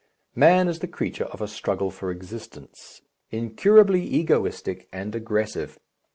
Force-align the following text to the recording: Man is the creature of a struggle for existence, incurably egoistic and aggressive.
Man 0.35 0.67
is 0.67 0.79
the 0.79 0.87
creature 0.87 1.25
of 1.25 1.41
a 1.41 1.47
struggle 1.47 1.91
for 1.91 2.09
existence, 2.09 3.03
incurably 3.29 4.01
egoistic 4.03 4.87
and 4.91 5.13
aggressive. 5.13 5.77